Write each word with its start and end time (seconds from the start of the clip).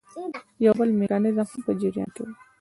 خو 0.11 0.23
یو 0.65 0.73
بل 0.79 0.89
میکانیزم 0.99 1.47
هم 1.53 1.61
په 1.65 1.71
جریان 1.81 2.09
کې 2.15 2.21
وو. 2.25 2.33